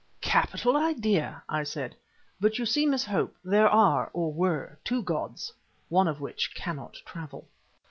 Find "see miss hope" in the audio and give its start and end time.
2.65-3.35